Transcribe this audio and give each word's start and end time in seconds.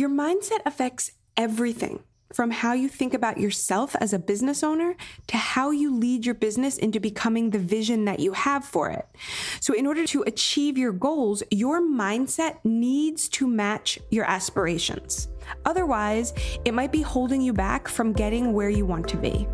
Your 0.00 0.08
mindset 0.08 0.60
affects 0.64 1.12
everything 1.36 2.02
from 2.32 2.50
how 2.50 2.72
you 2.72 2.88
think 2.88 3.12
about 3.12 3.36
yourself 3.36 3.94
as 4.00 4.14
a 4.14 4.18
business 4.18 4.62
owner 4.62 4.96
to 5.26 5.36
how 5.36 5.72
you 5.72 5.94
lead 5.94 6.24
your 6.24 6.34
business 6.34 6.78
into 6.78 6.98
becoming 6.98 7.50
the 7.50 7.58
vision 7.58 8.06
that 8.06 8.18
you 8.18 8.32
have 8.32 8.64
for 8.64 8.88
it. 8.88 9.06
So, 9.60 9.74
in 9.74 9.86
order 9.86 10.06
to 10.06 10.22
achieve 10.22 10.78
your 10.78 10.92
goals, 10.92 11.42
your 11.50 11.82
mindset 11.82 12.64
needs 12.64 13.28
to 13.28 13.46
match 13.46 13.98
your 14.10 14.24
aspirations. 14.24 15.28
Otherwise, 15.66 16.32
it 16.64 16.72
might 16.72 16.92
be 16.92 17.02
holding 17.02 17.42
you 17.42 17.52
back 17.52 17.86
from 17.86 18.14
getting 18.14 18.54
where 18.54 18.70
you 18.70 18.86
want 18.86 19.06
to 19.08 19.18
be. 19.18 19.46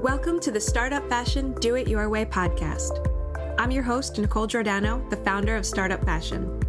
Welcome 0.00 0.38
to 0.38 0.52
the 0.52 0.60
Startup 0.60 1.02
Fashion 1.08 1.52
Do 1.54 1.74
It 1.74 1.88
Your 1.88 2.08
Way 2.10 2.26
podcast. 2.26 3.04
I'm 3.58 3.72
your 3.72 3.82
host, 3.82 4.20
Nicole 4.20 4.46
Giordano, 4.46 5.04
the 5.10 5.16
founder 5.16 5.56
of 5.56 5.66
Startup 5.66 6.04
Fashion. 6.04 6.62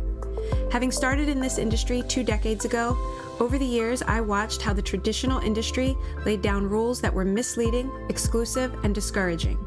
Having 0.71 0.91
started 0.91 1.29
in 1.29 1.39
this 1.39 1.57
industry 1.57 2.03
two 2.07 2.23
decades 2.23 2.65
ago, 2.65 2.97
over 3.39 3.57
the 3.57 3.65
years 3.65 4.01
I 4.01 4.21
watched 4.21 4.61
how 4.61 4.73
the 4.73 4.81
traditional 4.81 5.39
industry 5.39 5.97
laid 6.25 6.41
down 6.41 6.69
rules 6.69 7.01
that 7.01 7.13
were 7.13 7.25
misleading, 7.25 7.91
exclusive, 8.09 8.73
and 8.83 8.93
discouraging. 8.93 9.57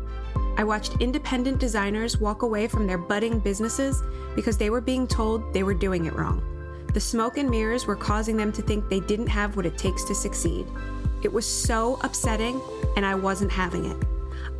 I 0.56 0.64
watched 0.64 1.00
independent 1.00 1.58
designers 1.58 2.18
walk 2.18 2.42
away 2.42 2.68
from 2.68 2.86
their 2.86 2.98
budding 2.98 3.38
businesses 3.38 4.02
because 4.36 4.58
they 4.58 4.70
were 4.70 4.80
being 4.80 5.06
told 5.06 5.52
they 5.52 5.62
were 5.62 5.74
doing 5.74 6.05
it 6.05 6.14
wrong. 6.14 6.42
The 6.92 7.00
smoke 7.00 7.38
and 7.38 7.48
mirrors 7.48 7.86
were 7.86 7.96
causing 7.96 8.36
them 8.36 8.52
to 8.52 8.62
think 8.62 8.88
they 8.88 9.00
didn't 9.00 9.28
have 9.28 9.56
what 9.56 9.64
it 9.64 9.78
takes 9.78 10.05
to 10.05 10.14
succeed. 10.14 10.66
It 11.22 11.33
was 11.33 11.46
so 11.46 11.98
upsetting, 12.02 12.60
and 12.96 13.06
I 13.06 13.14
wasn't 13.14 13.50
having 13.50 13.86
it. 13.86 13.96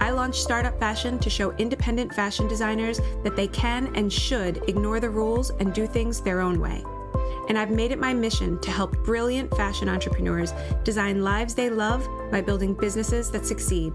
I 0.01 0.11
launched 0.11 0.41
Startup 0.41 0.79
Fashion 0.79 1.19
to 1.21 1.31
show 1.31 1.53
independent 1.53 2.13
fashion 2.15 2.49
designers 2.49 3.01
that 3.23 3.37
they 3.37 3.49
can 3.49 3.95
and 3.95 4.13
should 4.13 4.63
ignore 4.69 5.01
the 5.01 5.11
rules 5.11 5.51
and 5.51 5.73
do 5.73 5.87
things 5.87 6.21
their 6.21 6.41
own 6.41 6.61
way. 6.61 6.85
And 7.49 7.59
I've 7.59 7.71
made 7.71 7.93
it 7.93 7.99
my 7.99 8.15
mission 8.15 8.59
to 8.61 8.71
help 8.71 8.97
brilliant 9.05 9.55
fashion 9.57 9.89
entrepreneurs 9.89 10.53
design 10.84 11.23
lives 11.23 11.55
they 11.55 11.71
love 11.71 12.09
by 12.31 12.41
building 12.41 12.75
businesses 12.75 13.31
that 13.31 13.47
succeed. 13.47 13.93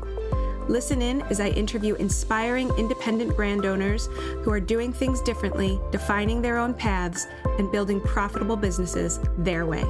Listen 0.68 1.02
in 1.02 1.22
as 1.24 1.40
I 1.40 1.48
interview 1.50 1.96
inspiring 1.96 2.70
independent 2.78 3.36
brand 3.36 3.66
owners 3.66 4.08
who 4.44 4.52
are 4.52 4.60
doing 4.60 4.92
things 4.92 5.22
differently, 5.22 5.80
defining 5.92 6.42
their 6.42 6.58
own 6.58 6.74
paths, 6.74 7.26
and 7.58 7.72
building 7.72 8.02
profitable 8.02 8.58
businesses 8.58 9.20
their 9.38 9.66
way. 9.66 9.86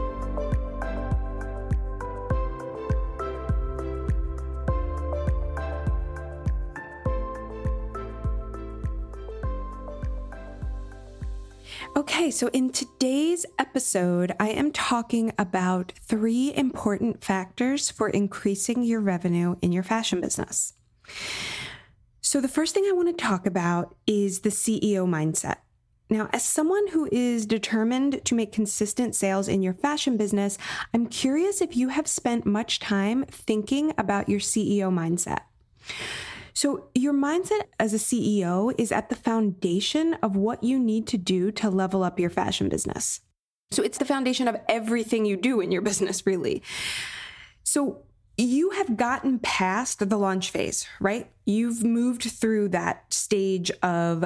Okay, 11.96 12.30
so 12.30 12.48
in 12.48 12.70
today's 12.70 13.46
episode, 13.58 14.34
I 14.40 14.50
am 14.50 14.72
talking 14.72 15.34
about 15.38 15.94
three 16.02 16.54
important 16.56 17.24
factors 17.24 17.90
for 17.90 18.10
increasing 18.10 18.84
your 18.84 19.00
revenue 19.00 19.56
in 19.62 19.72
your 19.72 19.84
fashion 19.84 20.22
business. 20.22 20.74
So, 22.22 22.42
the 22.42 22.48
first 22.48 22.74
thing 22.74 22.86
I 22.88 22.94
want 22.94 23.08
to 23.08 23.24
talk 23.24 23.48
about 23.48 23.96
is 24.06 24.42
the 24.42 24.50
CEO 24.50 25.08
mindset. 25.08 25.58
Now, 26.10 26.30
as 26.32 26.44
someone 26.44 26.88
who 26.90 27.10
is 27.12 27.46
determined 27.46 28.24
to 28.26 28.36
make 28.36 28.52
consistent 28.52 29.16
sales 29.16 29.48
in 29.48 29.62
your 29.64 29.74
fashion 29.74 30.18
business, 30.18 30.58
I'm 30.94 31.08
curious 31.08 31.62
if 31.62 31.76
you 31.76 31.90
have 31.90 32.08
spent 32.08 32.46
much 32.46 32.80
time 32.80 33.26
thinking 33.26 33.94
about 33.98 34.30
your 34.30 34.40
CEO 34.40 34.92
mindset. 34.92 35.42
So, 36.58 36.88
your 36.96 37.14
mindset 37.14 37.66
as 37.80 37.94
a 37.94 37.98
CEO 37.98 38.74
is 38.80 38.92
at 38.92 39.10
the 39.10 39.16
foundation 39.16 40.16
of 40.24 40.36
what 40.36 40.64
you 40.64 40.80
need 40.80 41.06
to 41.10 41.16
do 41.16 41.52
to 41.52 41.70
level 41.70 42.02
up 42.02 42.20
your 42.20 42.32
fashion 42.32 42.68
business. 42.68 43.22
So, 43.70 43.84
it's 43.84 44.00
the 44.00 44.06
foundation 44.06 44.48
of 44.48 44.58
everything 44.68 45.28
you 45.28 45.38
do 45.38 45.62
in 45.62 45.72
your 45.72 45.82
business, 45.92 46.26
really. 46.26 46.64
So, 47.62 48.02
you 48.40 48.72
have 48.72 48.98
gotten 48.98 49.38
past 49.38 50.10
the 50.10 50.18
launch 50.18 50.50
phase, 50.50 50.88
right? 51.00 51.30
You've 51.46 51.84
moved 51.84 52.24
through 52.24 52.70
that 52.70 53.14
stage 53.14 53.70
of 53.84 54.26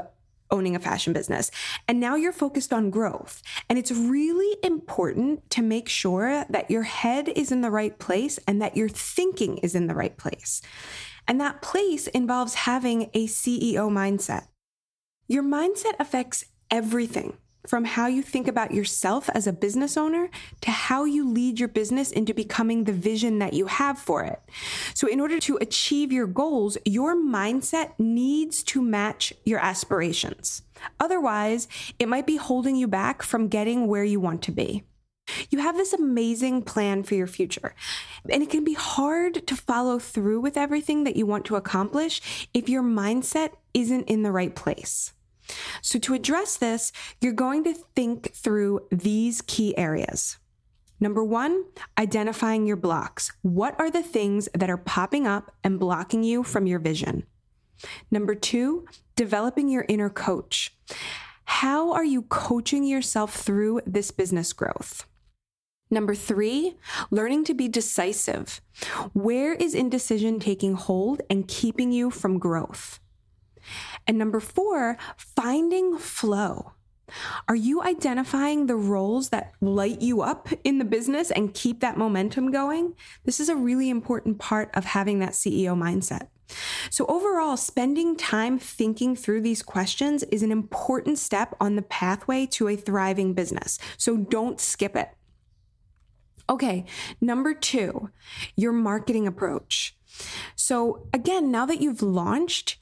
owning 0.49 0.77
a 0.77 0.79
fashion 0.79 1.11
business. 1.11 1.51
And 1.89 1.99
now 1.99 2.15
you're 2.15 2.31
focused 2.31 2.71
on 2.71 2.91
growth. 2.91 3.41
And 3.67 3.77
it's 3.77 3.91
really 3.91 4.57
important 4.63 5.49
to 5.49 5.61
make 5.61 5.89
sure 5.89 6.45
that 6.49 6.71
your 6.71 6.83
head 6.83 7.27
is 7.27 7.51
in 7.51 7.59
the 7.59 7.71
right 7.71 7.97
place 7.99 8.39
and 8.47 8.61
that 8.61 8.77
your 8.77 8.87
thinking 8.87 9.57
is 9.57 9.75
in 9.75 9.87
the 9.87 9.95
right 9.95 10.15
place. 10.15 10.61
And 11.31 11.39
that 11.39 11.61
place 11.61 12.07
involves 12.07 12.55
having 12.55 13.03
a 13.13 13.25
CEO 13.25 13.89
mindset. 13.89 14.47
Your 15.29 15.43
mindset 15.43 15.93
affects 15.97 16.43
everything 16.69 17.37
from 17.65 17.85
how 17.85 18.07
you 18.07 18.21
think 18.21 18.49
about 18.49 18.73
yourself 18.73 19.29
as 19.29 19.47
a 19.47 19.53
business 19.53 19.95
owner 19.95 20.29
to 20.59 20.71
how 20.71 21.05
you 21.05 21.25
lead 21.25 21.57
your 21.57 21.69
business 21.69 22.11
into 22.11 22.33
becoming 22.33 22.83
the 22.83 22.91
vision 22.91 23.39
that 23.39 23.53
you 23.53 23.67
have 23.67 23.97
for 23.97 24.25
it. 24.25 24.41
So, 24.93 25.07
in 25.07 25.21
order 25.21 25.39
to 25.39 25.57
achieve 25.61 26.11
your 26.11 26.27
goals, 26.27 26.77
your 26.83 27.15
mindset 27.15 27.93
needs 27.97 28.61
to 28.63 28.81
match 28.81 29.31
your 29.45 29.59
aspirations. 29.59 30.63
Otherwise, 30.99 31.69
it 31.97 32.09
might 32.09 32.27
be 32.27 32.35
holding 32.35 32.75
you 32.75 32.89
back 32.89 33.23
from 33.23 33.47
getting 33.47 33.87
where 33.87 34.03
you 34.03 34.19
want 34.19 34.41
to 34.41 34.51
be. 34.51 34.83
You 35.49 35.59
have 35.59 35.77
this 35.77 35.93
amazing 35.93 36.63
plan 36.63 37.03
for 37.03 37.15
your 37.15 37.27
future. 37.27 37.75
And 38.29 38.43
it 38.43 38.49
can 38.49 38.63
be 38.63 38.73
hard 38.73 39.45
to 39.47 39.55
follow 39.55 39.99
through 39.99 40.41
with 40.41 40.57
everything 40.57 41.03
that 41.03 41.15
you 41.15 41.25
want 41.25 41.45
to 41.45 41.55
accomplish 41.55 42.47
if 42.53 42.69
your 42.69 42.83
mindset 42.83 43.53
isn't 43.73 44.03
in 44.03 44.23
the 44.23 44.31
right 44.31 44.55
place. 44.55 45.13
So, 45.81 45.99
to 45.99 46.13
address 46.13 46.55
this, 46.55 46.91
you're 47.19 47.33
going 47.33 47.63
to 47.65 47.73
think 47.73 48.33
through 48.33 48.87
these 48.91 49.41
key 49.41 49.77
areas. 49.77 50.37
Number 50.99 51.23
one, 51.23 51.65
identifying 51.97 52.67
your 52.67 52.77
blocks. 52.77 53.31
What 53.41 53.77
are 53.79 53.89
the 53.89 54.03
things 54.03 54.47
that 54.53 54.69
are 54.69 54.77
popping 54.77 55.25
up 55.25 55.51
and 55.63 55.79
blocking 55.79 56.23
you 56.23 56.43
from 56.43 56.67
your 56.67 56.79
vision? 56.79 57.25
Number 58.11 58.35
two, 58.35 58.85
developing 59.15 59.67
your 59.67 59.85
inner 59.87 60.11
coach. 60.11 60.75
How 61.45 61.91
are 61.91 62.05
you 62.05 62.21
coaching 62.23 62.83
yourself 62.83 63.35
through 63.35 63.81
this 63.85 64.11
business 64.11 64.53
growth? 64.53 65.05
Number 65.91 66.15
three, 66.15 66.77
learning 67.11 67.43
to 67.45 67.53
be 67.53 67.67
decisive. 67.67 68.61
Where 69.11 69.53
is 69.53 69.75
indecision 69.75 70.39
taking 70.39 70.75
hold 70.75 71.21
and 71.29 71.49
keeping 71.49 71.91
you 71.91 72.09
from 72.09 72.39
growth? 72.39 73.01
And 74.07 74.17
number 74.17 74.39
four, 74.39 74.97
finding 75.17 75.97
flow. 75.97 76.71
Are 77.49 77.55
you 77.55 77.81
identifying 77.83 78.67
the 78.67 78.77
roles 78.77 79.29
that 79.29 79.51
light 79.59 80.01
you 80.01 80.21
up 80.21 80.47
in 80.63 80.77
the 80.77 80.85
business 80.85 81.29
and 81.29 81.53
keep 81.53 81.81
that 81.81 81.97
momentum 81.97 82.51
going? 82.51 82.95
This 83.25 83.41
is 83.41 83.49
a 83.49 83.55
really 83.55 83.89
important 83.89 84.39
part 84.39 84.71
of 84.73 84.85
having 84.85 85.19
that 85.19 85.31
CEO 85.31 85.75
mindset. 85.75 86.27
So, 86.89 87.05
overall, 87.07 87.57
spending 87.57 88.15
time 88.15 88.59
thinking 88.59 89.15
through 89.15 89.41
these 89.41 89.61
questions 89.61 90.23
is 90.23 90.43
an 90.43 90.51
important 90.51 91.17
step 91.17 91.55
on 91.59 91.75
the 91.75 91.81
pathway 91.81 92.45
to 92.47 92.67
a 92.67 92.75
thriving 92.75 93.33
business. 93.33 93.79
So, 93.97 94.17
don't 94.17 94.59
skip 94.59 94.95
it. 94.95 95.09
Okay, 96.51 96.83
number 97.21 97.53
two, 97.53 98.09
your 98.57 98.73
marketing 98.73 99.25
approach. 99.25 99.95
So, 100.57 101.07
again, 101.13 101.49
now 101.49 101.65
that 101.65 101.79
you've 101.81 102.01
launched, 102.01 102.77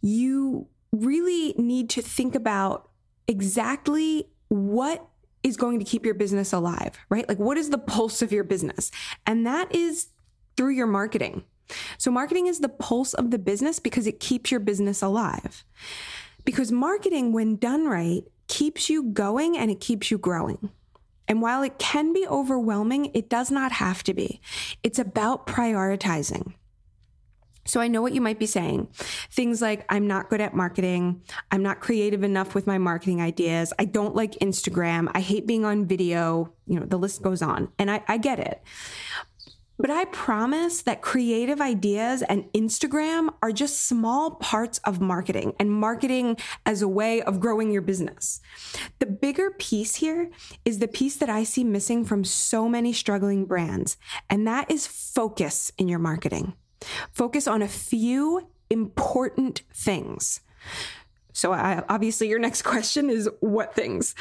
you 0.00 0.66
really 0.90 1.54
need 1.56 1.88
to 1.90 2.02
think 2.02 2.34
about 2.34 2.90
exactly 3.28 4.26
what 4.48 5.06
is 5.44 5.56
going 5.56 5.78
to 5.78 5.84
keep 5.84 6.04
your 6.04 6.14
business 6.14 6.52
alive, 6.52 6.98
right? 7.08 7.28
Like, 7.28 7.38
what 7.38 7.56
is 7.56 7.70
the 7.70 7.78
pulse 7.78 8.20
of 8.20 8.32
your 8.32 8.42
business? 8.42 8.90
And 9.24 9.46
that 9.46 9.72
is 9.72 10.08
through 10.56 10.70
your 10.70 10.88
marketing. 10.88 11.44
So, 11.98 12.10
marketing 12.10 12.48
is 12.48 12.58
the 12.58 12.68
pulse 12.68 13.14
of 13.14 13.30
the 13.30 13.38
business 13.38 13.78
because 13.78 14.08
it 14.08 14.18
keeps 14.18 14.50
your 14.50 14.60
business 14.60 15.02
alive. 15.02 15.64
Because 16.44 16.72
marketing, 16.72 17.32
when 17.32 17.56
done 17.56 17.86
right, 17.86 18.24
keeps 18.48 18.90
you 18.90 19.04
going 19.04 19.56
and 19.56 19.70
it 19.70 19.80
keeps 19.80 20.10
you 20.10 20.18
growing. 20.18 20.70
And 21.28 21.40
while 21.40 21.62
it 21.62 21.78
can 21.78 22.12
be 22.12 22.26
overwhelming, 22.26 23.10
it 23.14 23.28
does 23.28 23.50
not 23.50 23.72
have 23.72 24.02
to 24.04 24.14
be. 24.14 24.40
It's 24.82 24.98
about 24.98 25.46
prioritizing. 25.46 26.54
So 27.66 27.80
I 27.80 27.88
know 27.88 28.02
what 28.02 28.12
you 28.12 28.20
might 28.20 28.38
be 28.38 28.46
saying. 28.46 28.88
Things 29.30 29.62
like, 29.62 29.86
I'm 29.88 30.06
not 30.06 30.28
good 30.28 30.40
at 30.40 30.54
marketing. 30.54 31.22
I'm 31.50 31.62
not 31.62 31.80
creative 31.80 32.22
enough 32.22 32.54
with 32.54 32.66
my 32.66 32.76
marketing 32.76 33.22
ideas. 33.22 33.72
I 33.78 33.86
don't 33.86 34.14
like 34.14 34.32
Instagram. 34.32 35.10
I 35.14 35.20
hate 35.20 35.46
being 35.46 35.64
on 35.64 35.86
video. 35.86 36.52
You 36.66 36.80
know, 36.80 36.86
the 36.86 36.98
list 36.98 37.22
goes 37.22 37.40
on. 37.40 37.68
And 37.78 37.90
I, 37.90 38.02
I 38.06 38.18
get 38.18 38.38
it. 38.38 38.62
But 39.84 39.90
I 39.90 40.06
promise 40.06 40.80
that 40.80 41.02
creative 41.02 41.60
ideas 41.60 42.22
and 42.22 42.50
Instagram 42.54 43.34
are 43.42 43.52
just 43.52 43.86
small 43.86 44.30
parts 44.36 44.78
of 44.78 45.02
marketing 45.02 45.52
and 45.60 45.70
marketing 45.70 46.38
as 46.64 46.80
a 46.80 46.88
way 46.88 47.20
of 47.20 47.38
growing 47.38 47.70
your 47.70 47.82
business. 47.82 48.40
The 48.98 49.04
bigger 49.04 49.50
piece 49.50 49.96
here 49.96 50.30
is 50.64 50.78
the 50.78 50.88
piece 50.88 51.18
that 51.18 51.28
I 51.28 51.44
see 51.44 51.64
missing 51.64 52.06
from 52.06 52.24
so 52.24 52.66
many 52.66 52.94
struggling 52.94 53.44
brands, 53.44 53.98
and 54.30 54.46
that 54.46 54.70
is 54.70 54.86
focus 54.86 55.70
in 55.76 55.86
your 55.86 55.98
marketing. 55.98 56.54
Focus 57.12 57.46
on 57.46 57.60
a 57.60 57.68
few 57.68 58.48
important 58.70 59.64
things. 59.74 60.40
So, 61.34 61.52
I, 61.52 61.84
obviously, 61.90 62.30
your 62.30 62.38
next 62.38 62.62
question 62.72 63.10
is 63.10 63.28
what 63.40 63.74
things? 63.74 64.14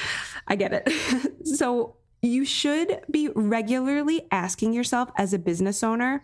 I 0.45 0.57
get 0.57 0.74
it. 0.74 1.45
so, 1.45 1.95
you 2.23 2.45
should 2.45 3.01
be 3.11 3.29
regularly 3.35 4.25
asking 4.31 4.73
yourself 4.73 5.11
as 5.17 5.33
a 5.33 5.39
business 5.39 5.83
owner 5.83 6.23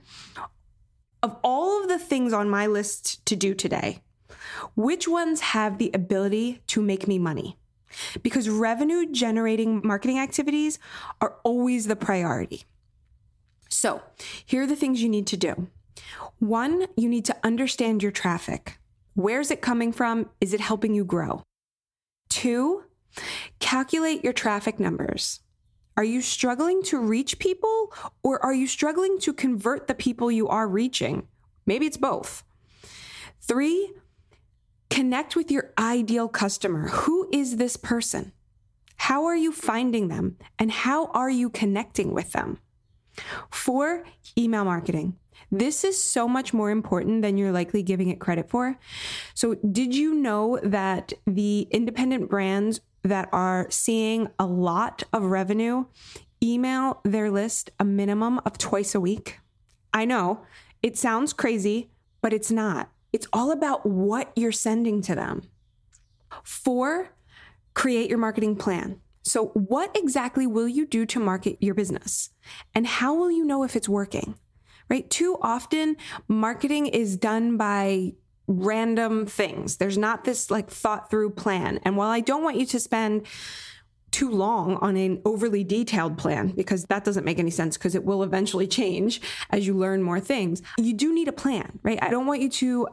of 1.21 1.35
all 1.43 1.81
of 1.81 1.89
the 1.89 1.99
things 1.99 2.31
on 2.31 2.49
my 2.49 2.65
list 2.65 3.25
to 3.25 3.35
do 3.35 3.53
today, 3.53 4.01
which 4.75 5.07
ones 5.07 5.41
have 5.41 5.77
the 5.77 5.91
ability 5.93 6.61
to 6.67 6.81
make 6.81 7.07
me 7.07 7.19
money? 7.19 7.57
Because 8.23 8.49
revenue 8.49 9.11
generating 9.11 9.81
marketing 9.85 10.19
activities 10.19 10.79
are 11.19 11.35
always 11.43 11.87
the 11.87 11.95
priority. 11.95 12.63
So, 13.67 14.01
here 14.45 14.63
are 14.63 14.67
the 14.67 14.75
things 14.75 15.01
you 15.01 15.09
need 15.09 15.27
to 15.27 15.37
do. 15.37 15.67
One, 16.39 16.87
you 16.95 17.09
need 17.09 17.25
to 17.25 17.35
understand 17.43 18.01
your 18.01 18.11
traffic. 18.11 18.79
Where's 19.15 19.51
it 19.51 19.61
coming 19.61 19.91
from? 19.91 20.29
Is 20.39 20.53
it 20.53 20.61
helping 20.61 20.93
you 20.93 21.03
grow? 21.03 21.43
Two, 22.29 22.85
calculate 23.59 24.23
your 24.23 24.33
traffic 24.33 24.79
numbers. 24.79 25.41
Are 25.99 26.05
you 26.05 26.21
struggling 26.21 26.81
to 26.83 26.97
reach 26.97 27.39
people 27.39 27.91
or 28.23 28.41
are 28.41 28.53
you 28.53 28.67
struggling 28.67 29.19
to 29.19 29.33
convert 29.33 29.87
the 29.87 29.93
people 29.93 30.31
you 30.31 30.47
are 30.47 30.65
reaching? 30.65 31.27
Maybe 31.65 31.85
it's 31.87 31.97
both. 31.97 32.45
Three, 33.41 33.91
connect 34.89 35.35
with 35.35 35.51
your 35.51 35.73
ideal 35.77 36.29
customer. 36.29 36.87
Who 36.87 37.27
is 37.33 37.57
this 37.57 37.75
person? 37.75 38.31
How 38.95 39.25
are 39.25 39.35
you 39.35 39.51
finding 39.51 40.07
them? 40.07 40.37
And 40.57 40.71
how 40.71 41.07
are 41.07 41.29
you 41.29 41.49
connecting 41.49 42.13
with 42.13 42.31
them? 42.31 42.59
Four, 43.51 44.05
email 44.37 44.63
marketing. 44.63 45.17
This 45.51 45.83
is 45.83 46.01
so 46.01 46.29
much 46.29 46.53
more 46.53 46.69
important 46.69 47.23
than 47.23 47.37
you're 47.37 47.51
likely 47.51 47.83
giving 47.83 48.07
it 48.07 48.21
credit 48.21 48.49
for. 48.49 48.79
So, 49.33 49.55
did 49.55 49.93
you 49.93 50.13
know 50.13 50.59
that 50.63 51.11
the 51.27 51.67
independent 51.71 52.29
brands 52.29 52.79
that 53.03 53.29
are 53.31 53.67
seeing 53.69 54.29
a 54.37 54.45
lot 54.45 55.03
of 55.13 55.23
revenue 55.23 55.85
email 56.41 57.01
their 57.03 57.29
list 57.29 57.69
a 57.79 57.85
minimum 57.85 58.39
of 58.45 58.57
twice 58.57 58.95
a 58.95 58.99
week? 58.99 59.39
I 59.93 60.05
know 60.05 60.45
it 60.81 60.97
sounds 60.97 61.33
crazy, 61.33 61.89
but 62.21 62.33
it's 62.33 62.51
not. 62.51 62.89
It's 63.11 63.27
all 63.33 63.51
about 63.51 63.85
what 63.85 64.31
you're 64.35 64.51
sending 64.51 65.01
to 65.03 65.15
them. 65.15 65.43
Four, 66.43 67.09
create 67.73 68.09
your 68.09 68.19
marketing 68.19 68.55
plan. 68.55 69.01
So, 69.23 69.47
what 69.47 69.95
exactly 69.95 70.47
will 70.47 70.67
you 70.67 70.85
do 70.85 71.05
to 71.07 71.19
market 71.19 71.57
your 71.59 71.73
business? 71.73 72.29
And 72.73 72.87
how 72.87 73.13
will 73.13 73.31
you 73.31 73.43
know 73.43 73.63
if 73.63 73.75
it's 73.75 73.89
working? 73.89 74.35
right? 74.89 75.09
Too 75.09 75.37
often, 75.41 75.95
marketing 76.27 76.87
is 76.87 77.15
done 77.15 77.57
by 77.57 78.13
random 78.49 79.27
things. 79.27 79.77
There's 79.77 79.97
not 79.97 80.23
this 80.23 80.49
like 80.49 80.69
thought 80.69 81.09
through 81.09 81.29
plan. 81.29 81.79
And 81.83 81.95
while 81.95 82.09
I 82.09 82.19
don't 82.19 82.43
want 82.43 82.57
you 82.57 82.65
to 82.65 82.79
spend 82.79 83.27
too 84.09 84.31
long 84.31 84.75
on 84.77 84.97
an 84.97 85.21
overly 85.23 85.63
detailed 85.63 86.17
plan 86.17 86.47
because 86.47 86.85
that 86.85 87.05
doesn't 87.05 87.23
make 87.23 87.37
any 87.37 87.51
sense 87.51 87.77
because 87.77 87.93
it 87.93 88.03
will 88.03 88.23
eventually 88.23 88.65
change 88.65 89.21
as 89.51 89.67
you 89.67 89.75
learn 89.75 90.01
more 90.01 90.19
things. 90.19 90.63
You 90.79 90.93
do 90.93 91.13
need 91.13 91.27
a 91.27 91.31
plan, 91.31 91.79
right? 91.83 91.99
I 92.01 92.09
don't 92.09 92.25
want 92.25 92.41
you 92.41 92.49
to 92.49 92.87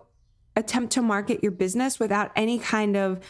attempt 0.56 0.92
to 0.92 1.02
market 1.02 1.42
your 1.42 1.52
business 1.52 1.98
without 1.98 2.32
any 2.36 2.58
kind 2.58 2.94
of 2.94 3.20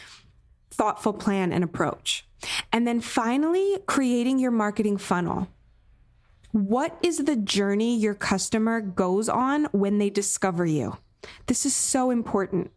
thoughtful 0.69 1.13
plan 1.13 1.53
and 1.53 1.63
approach. 1.63 2.25
And 2.73 2.85
then 2.85 2.99
finally, 2.99 3.77
creating 3.87 4.39
your 4.39 4.51
marketing 4.51 4.97
funnel. 4.97 5.47
What 6.51 6.97
is 7.01 7.19
the 7.19 7.37
journey 7.37 7.97
your 7.97 8.15
customer 8.15 8.81
goes 8.81 9.29
on 9.29 9.65
when 9.71 9.97
they 9.97 10.09
discover 10.09 10.65
you? 10.65 10.97
This 11.47 11.65
is 11.65 11.75
so 11.75 12.11
important. 12.11 12.71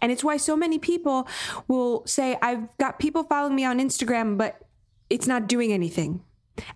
And 0.00 0.10
it's 0.10 0.24
why 0.24 0.36
so 0.36 0.56
many 0.56 0.78
people 0.78 1.28
will 1.66 2.06
say, 2.06 2.38
I've 2.40 2.76
got 2.78 2.98
people 2.98 3.24
following 3.24 3.54
me 3.54 3.64
on 3.64 3.78
Instagram, 3.78 4.38
but 4.38 4.62
it's 5.10 5.26
not 5.26 5.46
doing 5.46 5.72
anything. 5.72 6.22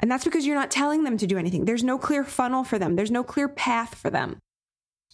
And 0.00 0.11
that's 0.11 0.25
because 0.25 0.47
you're 0.47 0.56
not 0.56 0.70
telling 0.70 1.05
them 1.05 1.17
to 1.19 1.26
do 1.26 1.38
anything. 1.38 1.64
There's 1.64 1.82
no 1.82 1.99
clear 1.99 2.25
funnel 2.25 2.64
for 2.64 2.79
them, 2.79 2.97
there's 2.97 3.11
no 3.11 3.25
clear 3.25 3.49
path 3.49 3.94
for 3.94 4.11
them. 4.11 4.38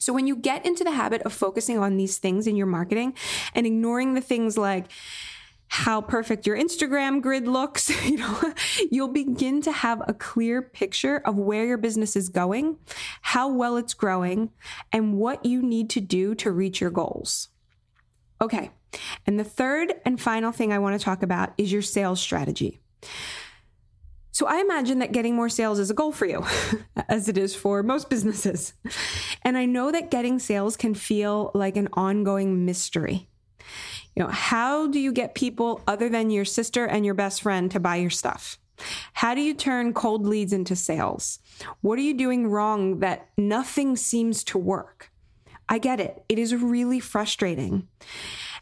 So 0.01 0.13
when 0.13 0.27
you 0.27 0.37
get 0.37 0.65
into 0.65 0.85
the 0.85 0.93
habit 0.93 1.23
of 1.23 1.33
focusing 1.33 1.79
on 1.79 1.97
these 1.97 2.19
things 2.19 2.47
in 2.47 2.55
your 2.55 2.69
marketing 2.69 3.15
and 3.55 3.67
ignoring 3.67 4.15
the 4.15 4.21
things 4.21 4.57
like, 4.57 4.87
how 5.69 6.01
perfect 6.01 6.47
your 6.47 6.57
Instagram 6.57 7.21
grid 7.21 7.47
looks, 7.47 7.89
you 8.09 8.19
know, 8.19 8.55
you'll 8.91 9.09
begin 9.09 9.61
to 9.63 9.73
have 9.73 10.03
a 10.07 10.15
clear 10.15 10.63
picture 10.63 11.19
of 11.19 11.37
where 11.37 11.65
your 11.65 11.79
business 11.79 12.17
is 12.17 12.29
going, 12.29 12.77
how 13.23 13.49
well 13.53 13.77
it's 13.77 13.95
growing, 13.95 14.51
and 14.93 15.15
what 15.15 15.45
you 15.45 15.63
need 15.63 15.91
to 15.91 16.01
do 16.01 16.35
to 16.37 16.51
reach 16.51 16.81
your 16.81 16.91
goals. 16.91 17.49
Okay. 18.41 18.71
And 19.27 19.39
the 19.39 19.45
third 19.45 19.95
and 20.05 20.21
final 20.21 20.53
thing 20.53 20.73
I 20.73 20.79
want 20.79 20.99
to 20.99 21.05
talk 21.05 21.23
about 21.23 21.53
is 21.59 21.71
your 21.71 21.83
sales 21.83 22.21
strategy. 22.21 22.81
So 24.31 24.47
I 24.47 24.61
imagine 24.61 25.01
that 25.01 25.13
getting 25.13 25.35
more 25.35 25.49
sales 25.49 25.79
is 25.79 25.91
a 25.91 25.95
goal 25.95 26.13
for 26.13 26.25
you, 26.25 26.45
as 27.09 27.29
it 27.29 27.37
is 27.37 27.57
for 27.57 27.83
most 27.83 28.09
businesses. 28.09 28.73
And 29.43 29.59
I 29.59 29.65
know 29.65 29.91
that 29.91 30.11
getting 30.13 30.39
sales 30.39 30.77
can 30.77 30.95
feel 30.95 31.51
like 31.55 31.77
an 31.77 31.89
ongoing 31.95 32.65
mystery. 32.65 33.29
You 34.19 34.25
know, 34.25 34.31
how 34.31 34.89
do 34.89 34.99
you 34.99 35.13
get 35.13 35.37
people 35.37 35.81
other 35.87 36.09
than 36.09 36.31
your 36.31 36.45
sister 36.45 36.85
and 36.85 37.07
your 37.07 37.15
best 37.15 37.41
friend 37.41 37.71
to 37.71 37.79
buy 37.79 37.97
your 37.97 38.11
stuff? 38.11 38.59
How 39.13 39.33
do 39.33 39.41
you 39.41 39.55
turn 39.55 39.95
cold 39.95 40.27
leads 40.27 40.53
into 40.53 40.75
sales? 40.75 41.39
What 41.83 42.01
are 42.01 42.03
you 42.03 42.15
doing 42.15 42.49
wrong 42.49 42.99
that 42.99 43.29
nothing 43.39 43.95
seems 43.95 44.43
to 44.45 44.59
work? 44.59 45.13
I 45.69 45.79
get 45.79 46.01
it. 46.01 46.25
It 46.29 46.37
is 46.37 46.53
really 46.53 46.99
frustrating. 46.99 47.87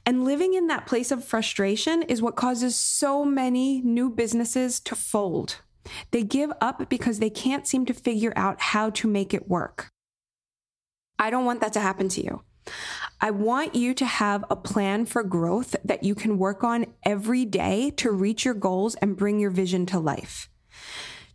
And 0.05 0.27
living 0.27 0.53
in 0.53 0.67
that 0.67 0.85
place 0.85 1.11
of 1.11 1.25
frustration 1.25 2.03
is 2.03 2.21
what 2.21 2.37
causes 2.37 2.77
so 2.77 3.25
many 3.25 3.81
new 3.81 4.11
businesses 4.11 4.79
to 4.81 4.95
fold. 4.95 5.63
They 6.11 6.23
give 6.23 6.53
up 6.61 6.91
because 6.91 7.19
they 7.19 7.31
can't 7.31 7.67
seem 7.67 7.87
to 7.87 7.95
figure 7.95 8.35
out 8.37 8.61
how 8.61 8.91
to 8.91 9.09
make 9.09 9.33
it 9.33 9.49
work. 9.49 9.89
I 11.19 11.31
don't 11.31 11.47
want 11.47 11.63
that 11.63 11.73
to 11.73 11.81
happen 11.81 12.11
to 12.11 12.23
you. 12.23 12.43
I 13.21 13.31
want 13.31 13.75
you 13.75 13.95
to 13.95 14.05
have 14.05 14.45
a 14.51 14.57
plan 14.57 15.07
for 15.07 15.23
growth 15.23 15.75
that 15.85 16.03
you 16.03 16.15
can 16.15 16.39
work 16.39 16.63
on 16.63 16.87
every 17.05 17.45
day 17.45 17.91
to 17.97 18.11
reach 18.11 18.45
your 18.45 18.55
goals 18.55 18.95
and 18.97 19.17
bring 19.17 19.41
your 19.41 19.51
vision 19.51 19.87
to 19.87 19.99
life. 19.99 20.49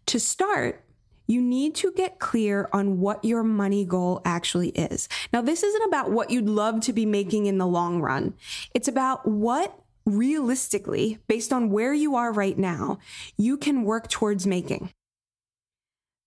To 0.08 0.20
start, 0.20 0.84
you 1.28 1.42
need 1.42 1.76
to 1.76 1.92
get 1.94 2.20
clear 2.20 2.70
on 2.74 3.00
what 3.00 3.24
your 3.24 3.44
money 3.44 3.86
goal 3.86 4.22
actually 4.26 4.70
is. 4.70 5.08
Now, 5.32 5.42
this 5.42 5.64
isn't 5.64 5.88
about 5.88 6.12
what 6.12 6.30
you'd 6.30 6.50
love 6.50 6.82
to 6.82 6.94
be 6.94 7.06
making 7.06 7.46
in 7.46 7.58
the 7.58 7.68
long 7.68 8.02
run. 8.02 8.34
It's 8.74 8.88
about 8.88 9.28
what 9.28 9.78
realistically, 10.06 11.20
based 11.28 11.54
on 11.54 11.70
where 11.70 11.94
you 11.94 12.16
are 12.16 12.34
right 12.34 12.58
now, 12.58 13.00
you 13.38 13.58
can 13.58 13.84
work 13.84 14.10
towards 14.10 14.46
making. 14.46 14.92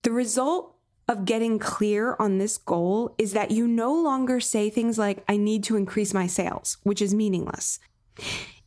The 0.05 0.13
result 0.13 0.74
of 1.09 1.25
getting 1.25 1.59
clear 1.59 2.17
on 2.19 2.39
this 2.39 2.57
goal 2.57 3.15
is 3.19 3.33
that 3.33 3.51
you 3.51 3.67
no 3.67 3.93
longer 3.93 4.41
say 4.41 4.71
things 4.71 4.99
like, 4.99 5.23
I 5.29 5.37
need 5.37 5.65
to 5.65 5.77
increase 5.77 6.15
my 6.15 6.27
sales, 6.27 6.79
which 6.83 7.03
is 7.03 7.15
meaningless. 7.15 7.79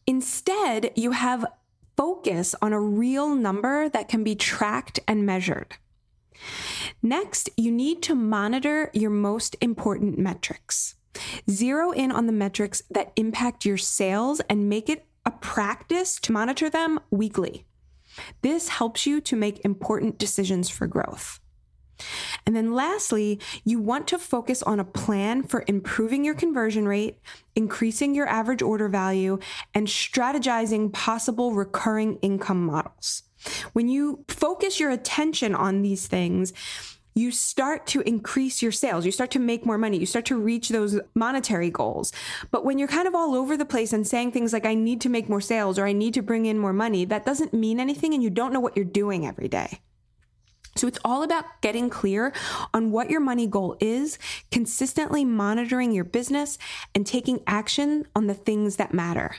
Instead, 0.06 0.92
you 0.96 1.12
have 1.12 1.46
focus 1.96 2.54
on 2.62 2.74
a 2.74 2.80
real 2.80 3.34
number 3.34 3.90
that 3.90 4.08
can 4.08 4.24
be 4.24 4.36
tracked 4.36 5.00
and 5.08 5.26
measured. 5.26 5.76
Next, 7.02 7.50
you 7.58 7.72
need 7.72 8.04
to 8.04 8.16
monitor 8.16 8.92
your 8.94 9.10
most 9.10 9.56
important 9.60 10.18
metrics. 10.20 10.96
Zero 11.50 11.92
in 11.92 12.12
on 12.12 12.28
the 12.28 12.32
metrics 12.32 12.84
that 12.92 13.12
impact 13.16 13.66
your 13.66 13.78
sales 13.78 14.40
and 14.42 14.70
make 14.70 14.90
it 14.90 15.06
a 15.26 15.32
practice 15.32 16.20
to 16.20 16.32
monitor 16.32 16.70
them 16.70 17.00
weekly. 17.10 17.66
This 18.42 18.70
helps 18.70 19.06
you 19.06 19.20
to 19.22 19.36
make 19.36 19.66
important 19.66 20.18
decisions 20.20 20.70
for 20.70 20.88
growth. 20.88 21.40
And 22.46 22.56
then 22.56 22.74
lastly, 22.74 23.40
you 23.64 23.80
want 23.80 24.08
to 24.08 24.20
focus 24.20 24.64
on 24.64 24.80
a 24.80 24.86
plan 24.86 25.44
for 25.44 25.64
improving 25.68 26.24
your 26.24 26.36
conversion 26.36 26.88
rate, 26.88 27.20
increasing 27.56 28.16
your 28.16 28.28
average 28.28 28.62
order 28.62 28.88
value, 28.88 29.40
and 29.74 29.88
strategizing 29.88 30.92
possible 30.94 31.54
recurring 31.54 32.18
income 32.22 32.66
models. 32.66 33.24
When 33.74 33.88
you 33.88 34.24
focus 34.28 34.80
your 34.80 34.92
attention 34.92 35.54
on 35.56 35.82
these 35.82 36.08
things, 36.08 36.54
you 37.18 37.32
start 37.32 37.88
to 37.88 38.02
increase 38.02 38.62
your 38.62 38.72
sales. 38.72 39.04
You 39.04 39.12
start 39.12 39.32
to 39.32 39.40
make 39.40 39.66
more 39.66 39.80
money. 39.80 39.98
You 39.98 40.06
start 40.06 40.26
to 40.26 40.38
reach 40.38 40.70
those 40.70 41.00
monetary 41.16 41.72
goals. 41.72 42.12
But 42.52 42.64
when 42.64 42.78
you're 42.78 42.88
kind 42.88 43.08
of 43.08 43.16
all 43.16 43.34
over 43.34 43.58
the 43.58 43.66
place 43.66 43.92
and 43.92 44.06
saying 44.06 44.32
things 44.32 44.54
like, 44.54 44.68
I 44.68 44.76
need 44.76 45.02
to 45.02 45.10
make 45.10 45.28
more 45.28 45.42
sales 45.42 45.80
or 45.80 45.88
I 45.88 45.94
need 45.94 46.14
to 46.14 46.22
bring 46.22 46.46
in 46.46 46.60
more 46.60 46.74
money, 46.74 47.06
that 47.06 47.26
doesn't 47.26 47.56
mean 47.56 47.80
anything 47.80 48.14
and 48.14 48.22
you 48.22 48.30
don't 48.30 48.54
know 48.54 48.60
what 48.60 48.76
you're 48.76 48.86
doing 48.86 49.26
every 49.26 49.48
day. 49.48 49.80
So 50.76 50.88
it's 50.88 51.00
all 51.04 51.24
about 51.24 51.62
getting 51.62 51.90
clear 51.90 52.34
on 52.74 52.92
what 52.92 53.10
your 53.10 53.20
money 53.20 53.48
goal 53.48 53.78
is, 53.80 54.20
consistently 54.52 55.26
monitoring 55.26 55.92
your 55.92 56.04
business, 56.04 56.58
and 56.94 57.06
taking 57.06 57.42
action 57.48 58.06
on 58.16 58.28
the 58.28 58.34
things 58.34 58.76
that 58.76 58.94
matter. 58.94 59.36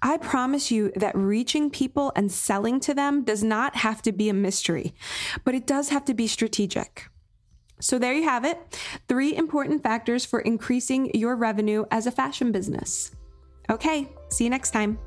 I 0.00 0.16
promise 0.16 0.70
you 0.70 0.92
that 0.96 1.14
reaching 1.14 1.68
people 1.68 2.12
and 2.16 2.32
selling 2.32 2.80
to 2.80 2.94
them 2.94 3.24
does 3.24 3.44
not 3.44 3.76
have 3.76 4.00
to 4.02 4.12
be 4.12 4.30
a 4.30 4.34
mystery, 4.34 4.94
but 5.44 5.54
it 5.54 5.66
does 5.66 5.90
have 5.90 6.06
to 6.06 6.14
be 6.14 6.26
strategic. 6.26 7.08
So 7.80 7.98
there 7.98 8.14
you 8.14 8.24
have 8.24 8.44
it 8.44 8.58
three 9.08 9.36
important 9.36 9.82
factors 9.82 10.24
for 10.24 10.40
increasing 10.40 11.14
your 11.14 11.36
revenue 11.36 11.84
as 11.90 12.06
a 12.06 12.10
fashion 12.10 12.50
business. 12.50 13.10
Okay, 13.70 14.08
See 14.30 14.44
you 14.44 14.50
next 14.50 14.70
time. 14.70 14.98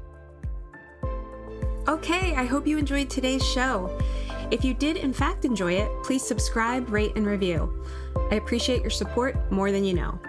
Okay, 1.87 2.35
I 2.35 2.45
hope 2.45 2.67
you 2.67 2.77
enjoyed 2.77 3.09
today's 3.09 3.45
show. 3.45 3.97
If 4.51 4.65
you 4.65 4.73
did, 4.73 4.97
in 4.97 5.13
fact, 5.13 5.45
enjoy 5.45 5.73
it, 5.73 5.89
please 6.03 6.23
subscribe, 6.23 6.89
rate, 6.89 7.13
and 7.15 7.25
review. 7.25 7.85
I 8.31 8.35
appreciate 8.35 8.81
your 8.81 8.89
support 8.89 9.49
more 9.49 9.71
than 9.71 9.85
you 9.85 9.93
know. 9.93 10.19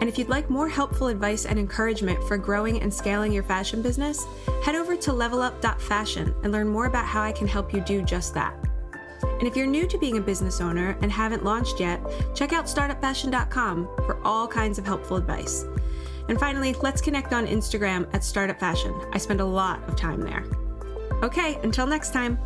And 0.00 0.08
if 0.08 0.18
you'd 0.18 0.28
like 0.28 0.50
more 0.50 0.68
helpful 0.68 1.06
advice 1.06 1.44
and 1.44 1.58
encouragement 1.58 2.22
for 2.24 2.36
growing 2.36 2.82
and 2.82 2.92
scaling 2.92 3.32
your 3.32 3.44
fashion 3.44 3.80
business, 3.80 4.26
head 4.64 4.74
over 4.74 4.96
to 4.96 5.12
levelup.fashion 5.12 6.34
and 6.42 6.52
learn 6.52 6.68
more 6.68 6.86
about 6.86 7.04
how 7.04 7.22
I 7.22 7.30
can 7.30 7.46
help 7.46 7.72
you 7.72 7.80
do 7.82 8.02
just 8.02 8.34
that. 8.34 8.54
And 9.22 9.46
if 9.46 9.54
you're 9.54 9.66
new 9.66 9.86
to 9.86 9.98
being 9.98 10.16
a 10.16 10.22
business 10.22 10.60
owner 10.60 10.98
and 11.00 11.12
haven't 11.12 11.44
launched 11.44 11.78
yet, 11.78 12.00
check 12.34 12.52
out 12.52 12.64
startupfashion.com 12.64 13.88
for 14.04 14.18
all 14.24 14.48
kinds 14.48 14.78
of 14.78 14.86
helpful 14.86 15.16
advice. 15.16 15.64
And 16.28 16.40
finally, 16.40 16.74
let's 16.82 17.00
connect 17.00 17.32
on 17.32 17.46
Instagram 17.46 18.12
at 18.14 18.24
Startup 18.24 18.58
Fashion. 18.58 18.94
I 19.12 19.18
spend 19.18 19.40
a 19.40 19.44
lot 19.44 19.86
of 19.88 19.96
time 19.96 20.22
there. 20.22 20.44
Okay, 21.22 21.58
until 21.62 21.86
next 21.86 22.12
time. 22.12 22.38